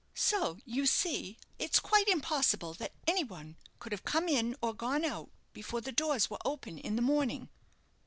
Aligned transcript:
So, 0.15 0.57
you 0.65 0.87
see 0.87 1.37
it's 1.59 1.79
quite 1.79 2.07
impossible 2.07 2.73
that 2.73 2.93
any 3.05 3.23
one 3.23 3.55
could 3.77 3.91
have 3.91 4.03
come 4.03 4.27
in 4.27 4.55
or 4.59 4.73
gone 4.73 5.05
out 5.05 5.29
before 5.53 5.81
the 5.81 5.91
doors 5.91 6.27
were 6.27 6.39
open 6.43 6.79
in 6.79 6.95
the 6.95 7.03
morning." 7.03 7.49